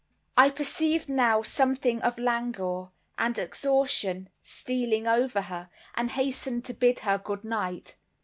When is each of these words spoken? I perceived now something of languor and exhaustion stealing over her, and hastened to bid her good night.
I 0.35 0.49
perceived 0.49 1.09
now 1.09 1.43
something 1.43 2.01
of 2.01 2.17
languor 2.17 2.89
and 3.19 3.37
exhaustion 3.37 4.29
stealing 4.41 5.05
over 5.05 5.41
her, 5.41 5.69
and 5.93 6.09
hastened 6.09 6.65
to 6.65 6.73
bid 6.73 7.01
her 7.01 7.19
good 7.19 7.43
night. 7.45 7.97